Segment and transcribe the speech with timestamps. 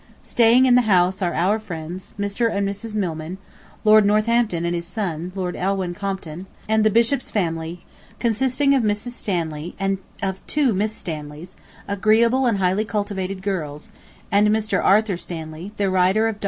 [0.23, 2.51] Staying in the house are our friends, Mr.
[2.51, 2.95] and Mrs.
[2.95, 3.37] Milman,
[3.83, 7.81] Lord Northampton and his son, Lord Alwyne Compton, and the Bishop's family,
[8.17, 9.11] consisting of Mrs.
[9.11, 11.55] Stanley, and of two Miss Stanleys,
[11.87, 13.89] agreeable and highly cultivated girls,
[14.31, 14.83] and Mr.
[14.83, 16.01] Arthur Stanley, the writer of Dr.
[16.01, 16.39] Arnold's Biography.